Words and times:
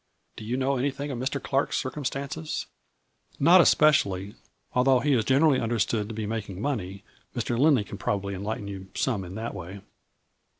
Do 0.35 0.43
you 0.43 0.57
know 0.57 0.77
anything 0.77 1.11
of 1.11 1.19
Mr. 1.19 1.39
Clark's 1.39 1.77
circumstances?"" 1.77 2.65
Not 3.49 3.61
especially, 3.61 4.33
although 4.73 4.99
he 4.99 5.13
is 5.13 5.23
generally 5.25 5.59
un 5.59 5.69
derstood 5.69 6.07
to 6.07 6.13
be 6.15 6.25
making 6.25 6.59
money. 6.59 7.03
Mr. 7.35 7.55
Lindley 7.55 7.83
can 7.83 7.99
probably 7.99 8.33
enlighten 8.33 8.67
you 8.67 8.87
some 8.95 9.23
in 9.23 9.35
that 9.35 9.53
way." 9.53 9.81